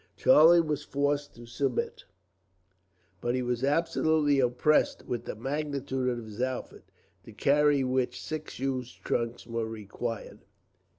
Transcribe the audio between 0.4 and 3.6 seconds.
was forced to submit, but he